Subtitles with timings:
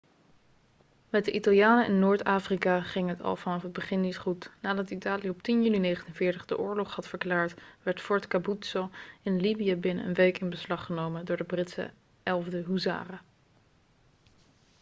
[1.09, 5.29] met de italianen in noord-afrika ging het al vanaf het begin niet goed nadat italië
[5.29, 8.89] op 10 juni 1940 de oorlog had verklaard werd fort capuzzo
[9.21, 11.91] in libië binnen een week in beslag genomen door de britse
[12.23, 13.19] 11e huzaren